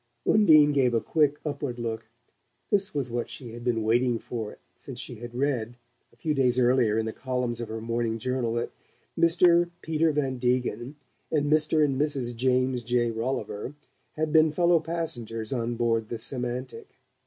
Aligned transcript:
Undine 0.27 0.71
gave 0.73 0.95
a 0.95 0.99
quick 0.99 1.37
upward 1.45 1.77
look: 1.77 2.09
this 2.71 2.91
was 2.91 3.11
what 3.11 3.29
she 3.29 3.51
had 3.51 3.63
been 3.63 3.83
waiting 3.83 4.17
for 4.17 4.53
ever 4.53 4.59
since 4.75 4.99
she 4.99 5.13
had 5.17 5.35
read, 5.35 5.77
a 6.11 6.15
few 6.15 6.33
days 6.33 6.57
earlier, 6.57 6.97
in 6.97 7.05
the 7.05 7.13
columns 7.13 7.61
of 7.61 7.67
her 7.69 7.79
morning 7.79 8.17
journal, 8.17 8.53
that 8.53 8.71
Mr. 9.15 9.69
Peter 9.83 10.11
Van 10.11 10.39
Degen 10.39 10.95
and 11.31 11.51
Mr. 11.53 11.85
and 11.85 12.01
Mrs. 12.01 12.35
James 12.35 12.81
J. 12.81 13.11
Rolliver 13.11 13.75
had 14.13 14.33
been 14.33 14.51
fellow 14.51 14.79
passengers 14.79 15.53
on 15.53 15.75
board 15.75 16.09
the 16.09 16.17
Semantic. 16.17 16.89